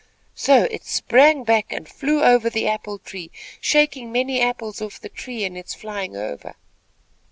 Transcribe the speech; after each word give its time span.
"So 0.33 0.63
it 0.63 0.83
sprang 0.83 1.43
back 1.43 1.71
and 1.71 1.87
flew 1.87 2.23
over 2.23 2.49
the 2.49 2.67
apple 2.67 2.97
tree, 2.97 3.29
shaking 3.59 4.11
many 4.11 4.41
apples 4.41 4.81
off 4.81 4.99
the 4.99 5.09
tree 5.09 5.43
in 5.43 5.55
its 5.55 5.75
flying 5.75 6.17
over. 6.17 6.55